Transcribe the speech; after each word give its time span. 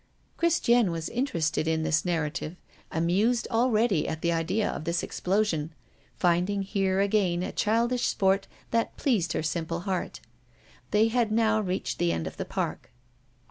Christiane 0.35 0.89
was 0.89 1.09
interested 1.09 1.67
in 1.67 1.83
this 1.83 2.03
narrative, 2.03 2.55
amused 2.91 3.47
already 3.51 4.07
at 4.07 4.23
the 4.23 4.31
idea 4.31 4.67
of 4.67 4.83
this 4.83 5.03
explosion, 5.03 5.75
finding 6.15 6.63
here 6.63 6.99
again 6.99 7.43
a 7.43 7.51
childish 7.51 8.07
sport 8.07 8.47
that 8.71 8.97
pleased 8.97 9.33
her 9.33 9.43
simple 9.43 9.81
heart. 9.81 10.19
They 10.89 11.09
had 11.09 11.31
now 11.31 11.61
reached 11.61 11.99
the 11.99 12.11
end 12.11 12.25
of 12.25 12.37
the 12.37 12.45
park. 12.45 12.89